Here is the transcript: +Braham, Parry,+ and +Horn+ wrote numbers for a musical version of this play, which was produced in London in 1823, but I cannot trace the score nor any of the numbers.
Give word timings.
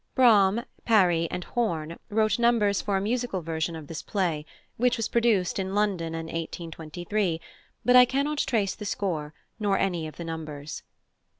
+Braham, 0.15 0.63
Parry,+ 0.83 1.27
and 1.29 1.43
+Horn+ 1.43 1.95
wrote 2.09 2.39
numbers 2.39 2.81
for 2.81 2.97
a 2.97 3.01
musical 3.01 3.43
version 3.43 3.75
of 3.75 3.85
this 3.85 4.01
play, 4.01 4.47
which 4.75 4.97
was 4.97 5.07
produced 5.07 5.59
in 5.59 5.75
London 5.75 6.15
in 6.15 6.25
1823, 6.25 7.39
but 7.85 7.95
I 7.95 8.05
cannot 8.05 8.39
trace 8.39 8.73
the 8.73 8.83
score 8.85 9.35
nor 9.59 9.77
any 9.77 10.07
of 10.07 10.15
the 10.17 10.23
numbers. 10.25 10.81